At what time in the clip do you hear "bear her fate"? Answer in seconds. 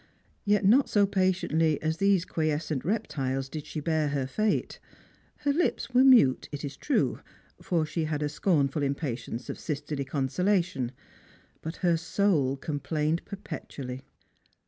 3.79-4.79